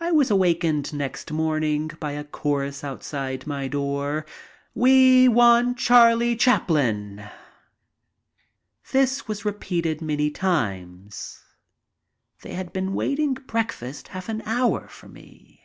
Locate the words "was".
0.10-0.30, 9.28-9.44